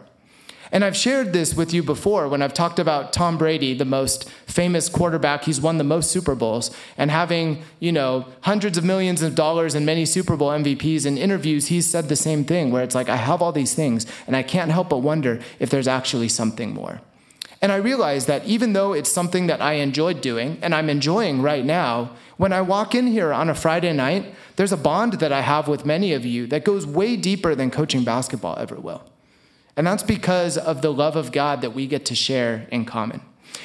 [0.71, 4.29] And I've shared this with you before when I've talked about Tom Brady, the most
[4.45, 5.45] famous quarterback.
[5.45, 9.75] He's won the most Super Bowls and having, you know, hundreds of millions of dollars
[9.75, 13.09] and many Super Bowl MVPs in interviews, he's said the same thing where it's like,
[13.09, 16.73] I have all these things and I can't help but wonder if there's actually something
[16.73, 17.01] more.
[17.61, 21.41] And I realized that even though it's something that I enjoyed doing and I'm enjoying
[21.41, 25.31] right now, when I walk in here on a Friday night, there's a bond that
[25.31, 29.03] I have with many of you that goes way deeper than coaching basketball ever will.
[29.77, 33.21] And that's because of the love of God that we get to share in common.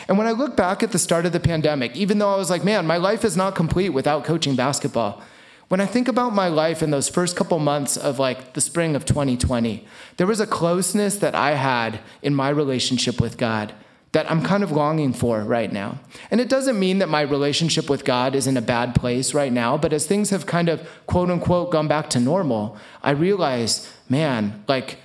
[0.07, 2.51] And when I look back at the start of the pandemic, even though I was
[2.51, 5.22] like, man, my life is not complete without coaching basketball,
[5.68, 8.94] when I think about my life in those first couple months of like the spring
[8.94, 9.87] of 2020,
[10.18, 13.72] there was a closeness that I had in my relationship with God
[14.12, 15.98] that I'm kind of longing for right now.
[16.31, 19.53] And it doesn't mean that my relationship with God is in a bad place right
[19.53, 23.90] now, but as things have kind of quote unquote gone back to normal, I realize,
[24.11, 24.98] man, like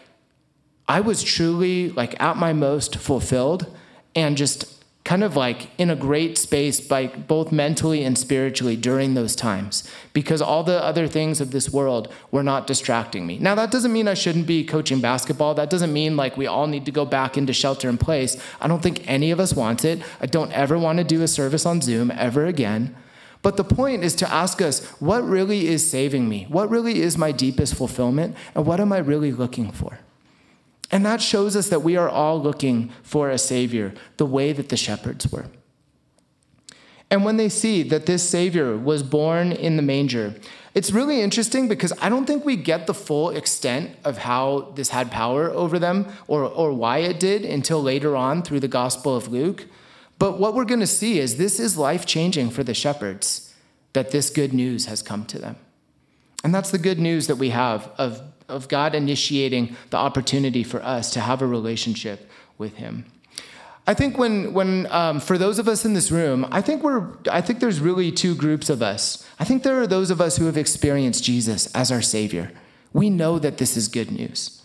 [0.87, 3.75] I was truly like at my most fulfilled
[4.15, 9.13] and just kind of like in a great space by both mentally and spiritually during
[9.13, 13.37] those times because all the other things of this world were not distracting me.
[13.37, 15.53] Now that doesn't mean I shouldn't be coaching basketball.
[15.53, 18.35] That doesn't mean like we all need to go back into shelter in place.
[18.59, 20.01] I don't think any of us wants it.
[20.19, 22.93] I don't ever want to do a service on Zoom ever again.
[23.41, 26.47] But the point is to ask us what really is saving me?
[26.49, 28.35] What really is my deepest fulfillment?
[28.55, 29.99] And what am I really looking for?
[30.91, 34.69] And that shows us that we are all looking for a Savior the way that
[34.69, 35.47] the shepherds were.
[37.09, 40.35] And when they see that this Savior was born in the manger,
[40.73, 44.89] it's really interesting because I don't think we get the full extent of how this
[44.89, 49.15] had power over them or, or why it did until later on through the Gospel
[49.15, 49.65] of Luke.
[50.19, 53.53] But what we're going to see is this is life changing for the shepherds,
[53.93, 55.55] that this good news has come to them.
[56.43, 60.81] And that's the good news that we have of of God initiating the opportunity for
[60.83, 63.05] us to have a relationship with Him.
[63.85, 67.07] I think when, when um, for those of us in this room, I think we're,
[67.31, 69.25] I think there's really two groups of us.
[69.39, 72.51] I think there are those of us who have experienced Jesus as our Savior.
[72.91, 74.61] We know that this is good news.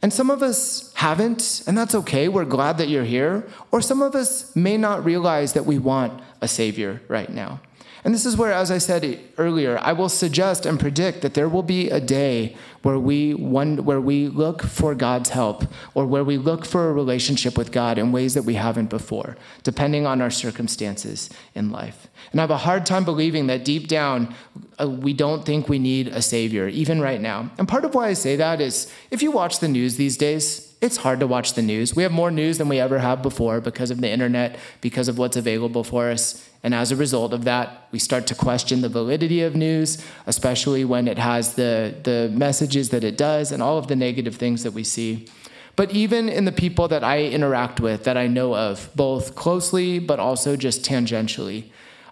[0.00, 2.28] And some of us haven't, and that's okay.
[2.28, 3.46] We're glad that you're here.
[3.70, 7.60] Or some of us may not realize that we want a Savior right now.
[8.04, 11.48] And this is where, as I said earlier, I will suggest and predict that there
[11.48, 16.24] will be a day where we, one, where we look for God's help or where
[16.24, 20.22] we look for a relationship with God in ways that we haven't before, depending on
[20.22, 22.08] our circumstances in life.
[22.30, 24.34] And I have a hard time believing that deep down,
[24.80, 27.50] uh, we don't think we need a Savior, even right now.
[27.58, 30.76] And part of why I say that is if you watch the news these days,
[30.80, 31.96] it's hard to watch the news.
[31.96, 35.18] We have more news than we ever have before because of the internet, because of
[35.18, 36.47] what's available for us.
[36.62, 40.84] And as a result of that, we start to question the validity of news, especially
[40.84, 44.64] when it has the, the messages that it does and all of the negative things
[44.64, 45.28] that we see.
[45.76, 50.00] But even in the people that I interact with, that I know of, both closely
[50.00, 51.70] but also just tangentially,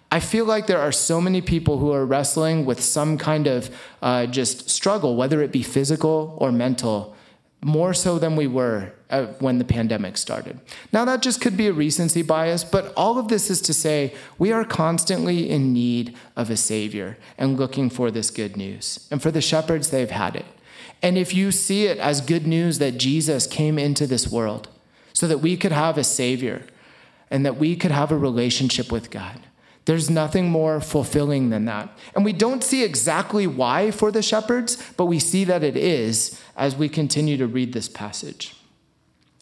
[0.09, 3.69] I feel like there are so many people who are wrestling with some kind of
[4.01, 7.16] uh, just struggle, whether it be physical or mental,
[7.61, 10.59] more so than we were uh, when the pandemic started.
[10.93, 14.13] Now, that just could be a recency bias, but all of this is to say
[14.37, 19.07] we are constantly in need of a Savior and looking for this good news.
[19.09, 20.45] And for the shepherds, they've had it.
[21.01, 24.67] And if you see it as good news that Jesus came into this world
[25.13, 26.63] so that we could have a Savior
[27.29, 29.41] and that we could have a relationship with God,
[29.87, 31.89] there's nothing more fulfilling than that.
[32.13, 36.37] And we don't see exactly why for the shepherds, but we see that it is
[36.57, 38.53] as we continue to read this passage.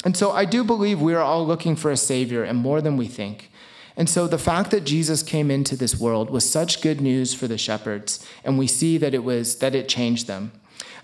[0.03, 2.95] And so I do believe we are all looking for a Savior and more than
[2.95, 3.49] we think.
[3.97, 7.47] And so the fact that Jesus came into this world was such good news for
[7.47, 10.51] the shepherds, and we see that it was that it changed them.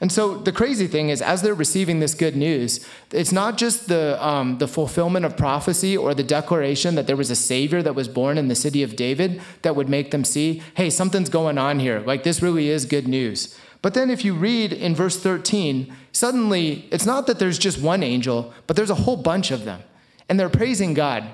[0.02, 3.88] And so the crazy thing is, as they're receiving this good news, it's not just
[3.88, 7.94] the, um, the fulfillment of prophecy or the declaration that there was a Savior that
[7.94, 11.60] was born in the city of David that would make them see, hey, something's going
[11.60, 12.00] on here.
[12.00, 13.56] Like, this really is good news.
[13.84, 18.02] But then if you read in verse 13, suddenly it's not that there's just one
[18.02, 19.84] angel, but there's a whole bunch of them.
[20.28, 21.26] And they're praising God.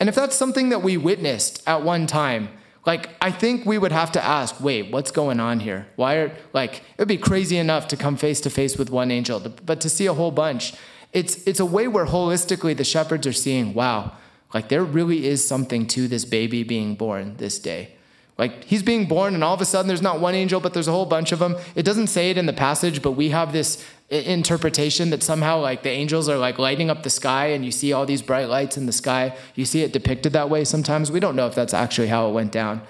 [0.00, 2.48] And if that's something that we witnessed at one time,
[2.88, 5.86] like, I think we would have to ask, wait, what's going on here?
[5.96, 9.10] Why are, like, it would be crazy enough to come face to face with one
[9.10, 10.72] angel, but to see a whole bunch,
[11.12, 14.12] it's, it's a way where holistically the shepherds are seeing, wow,
[14.54, 17.90] like, there really is something to this baby being born this day.
[18.38, 20.86] Like he's being born, and all of a sudden there's not one angel, but there's
[20.86, 21.56] a whole bunch of them.
[21.74, 25.82] It doesn't say it in the passage, but we have this interpretation that somehow like
[25.82, 28.76] the angels are like lighting up the sky, and you see all these bright lights
[28.76, 29.36] in the sky.
[29.54, 31.10] You see it depicted that way sometimes.
[31.10, 32.82] We don't know if that's actually how it went down.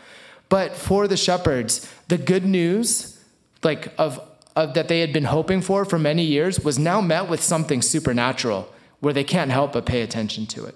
[0.48, 3.22] But for the shepherds, the good news,
[3.62, 4.20] like of,
[4.54, 7.82] of that they had been hoping for for many years, was now met with something
[7.82, 10.74] supernatural, where they can't help but pay attention to it.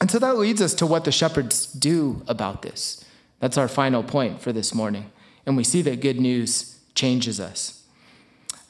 [0.00, 3.04] And so that leads us to what the shepherds do about this.
[3.40, 5.10] That's our final point for this morning.
[5.44, 7.82] And we see that good news changes us.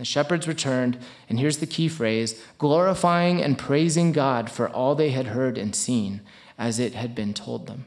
[0.00, 0.96] The shepherds returned,
[1.28, 5.76] and here's the key phrase glorifying and praising God for all they had heard and
[5.76, 6.22] seen,
[6.56, 7.84] as it had been told them.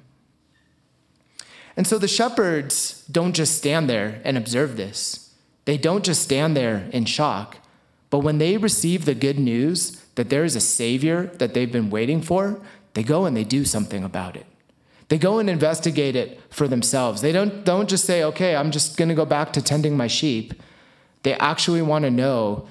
[1.76, 5.34] And so the shepherds don't just stand there and observe this.
[5.66, 7.58] They don't just stand there in shock.
[8.12, 11.90] But when they receive the good news that there is a Savior that they've been
[11.90, 12.62] waiting for,
[12.94, 14.46] they go and they do something about it.
[15.08, 17.24] They go and investigate it for themselves.
[17.24, 20.06] They don't, don't just say, okay, I'm just going to go back to tending my
[20.06, 20.54] sheep.
[21.24, 22.68] They actually want to know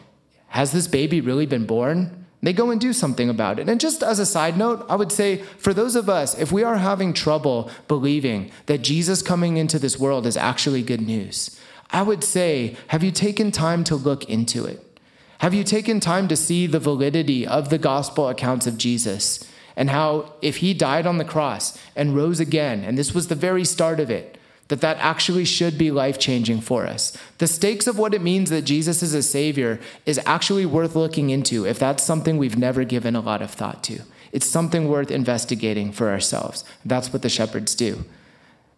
[0.49, 2.27] has this baby really been born?
[2.43, 3.71] They go and do something about it.
[3.71, 6.63] And just as a side note, I would say for those of us, if we
[6.63, 11.59] are having trouble believing that Jesus coming into this world is actually good news,
[11.91, 15.01] I would say, have you taken time to look into it?
[15.39, 19.49] Have you taken time to see the validity of the gospel accounts of Jesus?
[19.77, 23.35] and how if he died on the cross and rose again, and this was the
[23.35, 24.39] very start of it,
[24.73, 27.15] that that actually should be life changing for us.
[27.37, 31.29] The stakes of what it means that Jesus is a savior is actually worth looking
[31.29, 34.01] into if that's something we've never given a lot of thought to.
[34.33, 36.65] It's something worth investigating for ourselves.
[36.87, 38.07] That's what the shepherds do.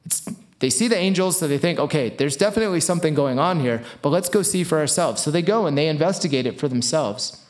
[0.04, 0.28] It's,
[0.58, 4.08] they see the angels, so they think, okay, there's definitely something going on here, but
[4.08, 5.22] let's go see for ourselves.
[5.22, 7.40] So they go and they investigate it for themselves.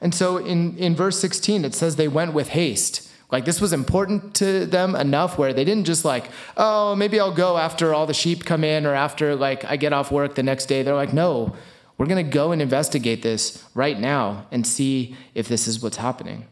[0.00, 3.07] And so in, in verse 16, it says they went with haste.
[3.30, 7.34] Like this was important to them enough where they didn't just like, oh, maybe I'll
[7.34, 10.42] go after all the sheep come in or after like I get off work the
[10.42, 10.82] next day.
[10.82, 11.54] They're like, no,
[11.98, 15.98] we're going to go and investigate this right now and see if this is what's
[15.98, 16.46] happening.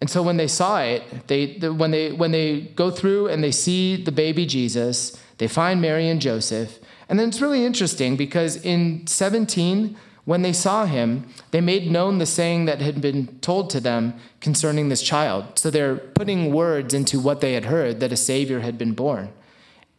[0.00, 3.52] And so when they saw it, they when they when they go through and they
[3.52, 6.78] see the baby Jesus, they find Mary and Joseph.
[7.08, 12.18] And then it's really interesting because in 17 when they saw him, they made known
[12.18, 15.58] the saying that had been told to them concerning this child.
[15.58, 19.32] So they're putting words into what they had heard that a Savior had been born.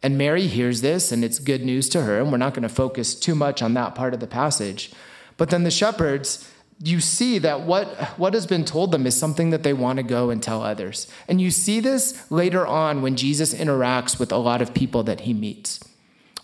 [0.02, 2.68] And Mary hears this, and it's good news to her, and we're not going to
[2.68, 4.92] focus too much on that part of the passage.
[5.36, 6.50] But then the shepherds,
[6.82, 7.86] you see that what,
[8.18, 11.06] what has been told them is something that they want to go and tell others.
[11.28, 15.20] And you see this later on when Jesus interacts with a lot of people that
[15.20, 15.80] he meets,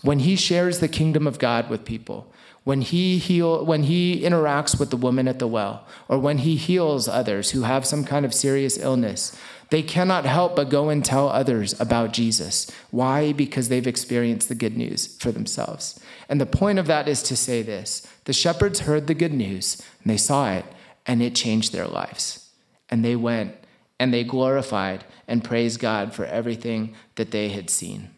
[0.01, 2.32] when he shares the kingdom of God with people
[2.63, 6.55] when he heal when he interacts with the woman at the well or when he
[6.55, 9.37] heals others who have some kind of serious illness
[9.73, 12.69] they cannot help but go and tell others about Jesus.
[12.91, 13.33] Why?
[13.33, 15.99] Because they've experienced the good news for themselves.
[16.29, 18.07] And the point of that is to say this.
[18.25, 20.65] The shepherds heard the good news and they saw it
[21.07, 22.51] and it changed their lives.
[22.87, 23.55] And they went
[23.99, 28.11] and they glorified and praised God for everything that they had seen.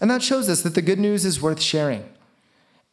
[0.00, 2.04] And that shows us that the good news is worth sharing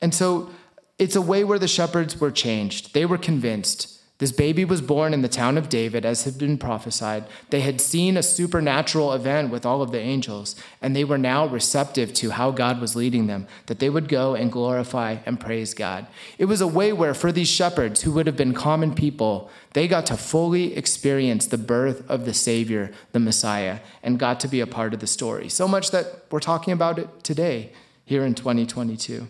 [0.01, 0.49] and so
[0.97, 2.93] it's a way where the shepherds were changed.
[2.93, 3.95] They were convinced.
[4.19, 7.23] This baby was born in the town of David, as had been prophesied.
[7.51, 11.47] They had seen a supernatural event with all of the angels, and they were now
[11.47, 15.73] receptive to how God was leading them, that they would go and glorify and praise
[15.73, 16.05] God.
[16.37, 19.87] It was a way where, for these shepherds who would have been common people, they
[19.87, 24.59] got to fully experience the birth of the Savior, the Messiah, and got to be
[24.59, 25.47] a part of the story.
[25.47, 27.71] So much that we're talking about it today,
[28.03, 29.29] here in 2022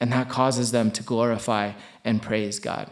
[0.00, 1.72] and that causes them to glorify
[2.04, 2.90] and praise God.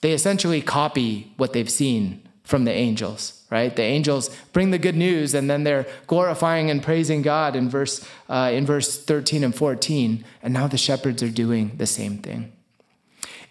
[0.00, 3.74] They essentially copy what they've seen from the angels, right?
[3.76, 8.06] The angels bring the good news, and then they're glorifying and praising God in verse
[8.28, 10.24] uh, in verse 13 and 14.
[10.42, 12.52] And now the shepherds are doing the same thing.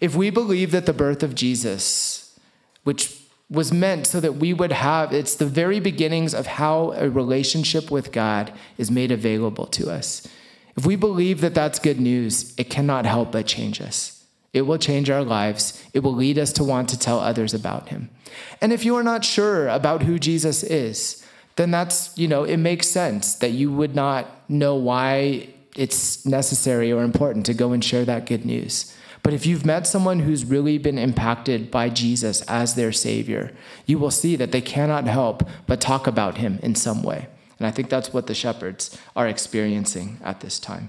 [0.00, 2.38] If we believe that the birth of Jesus,
[2.84, 3.16] which
[3.50, 7.90] was meant so that we would have, it's the very beginnings of how a relationship
[7.90, 10.26] with God is made available to us.
[10.80, 14.24] If we believe that that's good news, it cannot help but change us.
[14.54, 15.84] It will change our lives.
[15.92, 18.08] It will lead us to want to tell others about him.
[18.62, 21.22] And if you are not sure about who Jesus is,
[21.56, 26.90] then that's, you know, it makes sense that you would not know why it's necessary
[26.90, 28.96] or important to go and share that good news.
[29.22, 33.52] But if you've met someone who's really been impacted by Jesus as their Savior,
[33.84, 37.28] you will see that they cannot help but talk about him in some way.
[37.60, 40.88] And I think that's what the shepherds are experiencing at this time.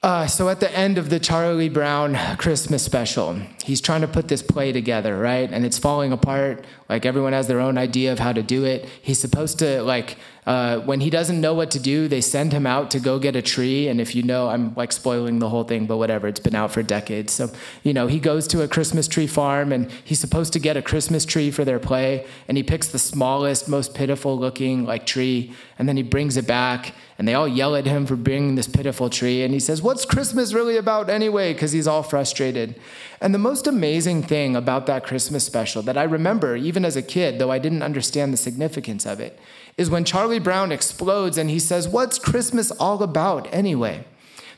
[0.00, 4.28] Uh, so at the end of the Charlie Brown Christmas special, he's trying to put
[4.28, 5.50] this play together, right?
[5.50, 6.64] And it's falling apart.
[6.88, 8.88] Like everyone has their own idea of how to do it.
[9.02, 10.16] He's supposed to like
[10.48, 13.36] Uh, when he doesn't know what to do, they send him out to go get
[13.36, 13.86] a tree.
[13.86, 16.72] And if you know, I'm like spoiling the whole thing, but whatever, it's been out
[16.72, 17.34] for decades.
[17.34, 17.50] So,
[17.82, 20.80] you know, he goes to a Christmas tree farm and he's supposed to get a
[20.80, 22.24] Christmas tree for their play.
[22.48, 25.52] And he picks the smallest, most pitiful looking like tree.
[25.78, 28.68] And then he brings it back and they all yell at him for bringing this
[28.68, 29.42] pitiful tree.
[29.42, 31.52] And he says, What's Christmas really about anyway?
[31.52, 32.80] Because he's all frustrated.
[33.20, 37.02] And the most amazing thing about that Christmas special that I remember, even as a
[37.02, 39.38] kid, though I didn't understand the significance of it,
[39.78, 44.04] is when Charlie Brown explodes and he says, What's Christmas all about anyway?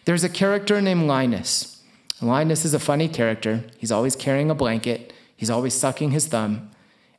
[0.06, 1.82] There's a character named Linus.
[2.22, 3.64] Linus is a funny character.
[3.78, 6.70] He's always carrying a blanket, he's always sucking his thumb,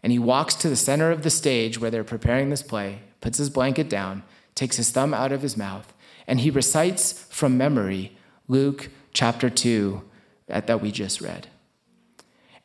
[0.04, 3.38] and he walks to the center of the stage where they're preparing this play, puts
[3.38, 4.24] his blanket down,
[4.56, 5.94] takes his thumb out of his mouth,
[6.28, 10.02] and he recites from memory Luke chapter 2
[10.50, 11.48] uh, that we just read.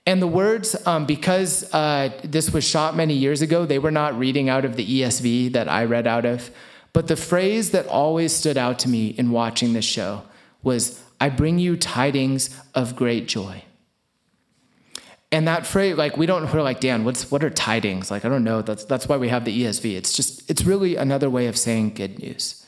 [0.06, 4.16] And the words, um, because uh, this was shot many years ago, they were not
[4.16, 6.50] reading out of the ESV that I read out of.
[6.92, 10.22] But the phrase that always stood out to me in watching this show
[10.62, 13.64] was, I bring you tidings of great joy.
[15.32, 18.10] And that phrase, like, we don't, we're like, Dan, what's, what are tidings?
[18.10, 18.62] Like, I don't know.
[18.62, 19.96] That's, that's why we have the ESV.
[19.96, 22.65] It's just, it's really another way of saying good news.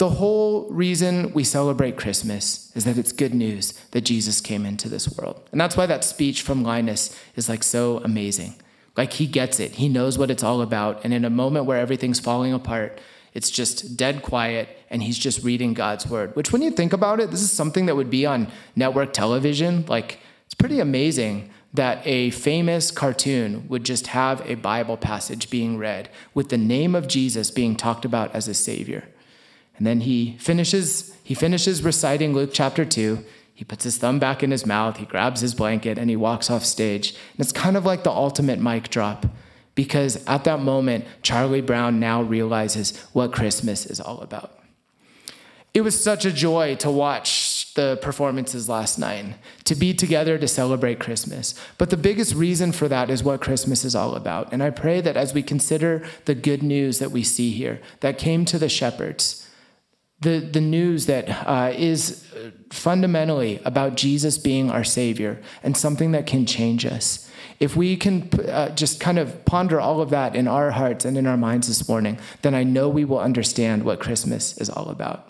[0.00, 4.88] The whole reason we celebrate Christmas is that it's good news that Jesus came into
[4.88, 5.46] this world.
[5.52, 8.54] And that's why that speech from Linus is like so amazing.
[8.96, 11.04] Like he gets it, he knows what it's all about.
[11.04, 12.98] And in a moment where everything's falling apart,
[13.34, 17.20] it's just dead quiet and he's just reading God's word, which when you think about
[17.20, 19.84] it, this is something that would be on network television.
[19.86, 25.76] Like it's pretty amazing that a famous cartoon would just have a Bible passage being
[25.76, 29.04] read with the name of Jesus being talked about as a savior.
[29.80, 33.24] And then he finishes, he finishes reciting Luke chapter 2.
[33.54, 36.50] He puts his thumb back in his mouth, he grabs his blanket, and he walks
[36.50, 37.12] off stage.
[37.12, 39.24] And it's kind of like the ultimate mic drop
[39.74, 44.58] because at that moment, Charlie Brown now realizes what Christmas is all about.
[45.72, 50.46] It was such a joy to watch the performances last night, to be together to
[50.46, 51.54] celebrate Christmas.
[51.78, 54.52] But the biggest reason for that is what Christmas is all about.
[54.52, 58.18] And I pray that as we consider the good news that we see here that
[58.18, 59.46] came to the shepherds,
[60.20, 62.26] the, the news that uh, is
[62.70, 67.30] fundamentally about Jesus being our Savior and something that can change us.
[67.58, 71.16] If we can uh, just kind of ponder all of that in our hearts and
[71.16, 74.88] in our minds this morning, then I know we will understand what Christmas is all
[74.88, 75.28] about.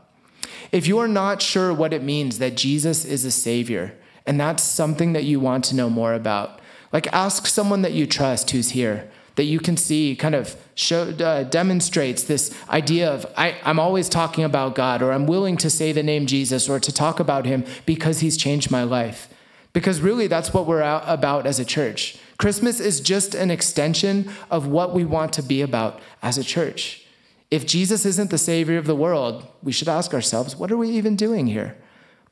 [0.73, 3.95] If you are not sure what it means that Jesus is a Savior,
[4.27, 6.61] and that's something that you want to know more about,
[6.93, 9.11] like ask someone that you trust who's here
[9.41, 14.11] that you can see kind of show, uh, demonstrates this idea of I, I'm always
[14.11, 17.47] talking about God, or I'm willing to say the name Jesus, or to talk about
[17.47, 19.31] him because he's changed my life.
[19.73, 22.19] Because really, that's what we're about as a church.
[22.37, 27.07] Christmas is just an extension of what we want to be about as a church.
[27.51, 30.91] If Jesus isn't the Savior of the world, we should ask ourselves, what are we
[30.91, 31.79] even doing here?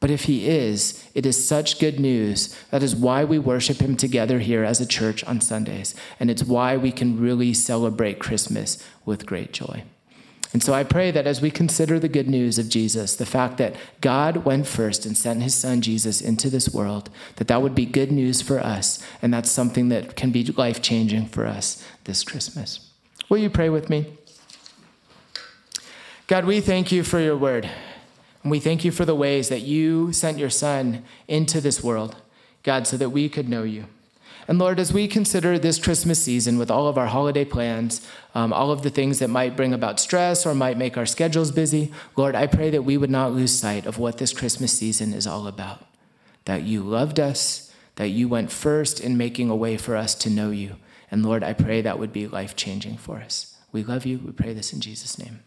[0.01, 2.57] But if he is, it is such good news.
[2.70, 5.94] That is why we worship him together here as a church on Sundays.
[6.20, 9.82] And it's why we can really celebrate Christmas with great joy.
[10.53, 13.59] And so I pray that as we consider the good news of Jesus, the fact
[13.59, 17.74] that God went first and sent his son Jesus into this world, that that would
[17.74, 19.05] be good news for us.
[19.20, 22.88] And that's something that can be life changing for us this Christmas.
[23.28, 24.07] Will you pray with me?
[26.28, 27.68] God, we thank you for your word.
[28.49, 32.16] And we thank you for the ways that you sent your Son into this world,
[32.62, 33.84] God, so that we could know you.
[34.49, 38.01] And Lord, as we consider this Christmas season with all of our holiday plans,
[38.34, 41.51] um, all of the things that might bring about stress or might make our schedules
[41.51, 45.12] busy, Lord, I pray that we would not lose sight of what this Christmas season
[45.12, 45.84] is all about.
[46.46, 50.30] That you loved us, that you went first in making a way for us to
[50.30, 50.76] know you.
[51.11, 53.59] And Lord, I pray that would be life changing for us.
[53.72, 54.22] We love you.
[54.24, 55.40] We pray this in Jesus' name.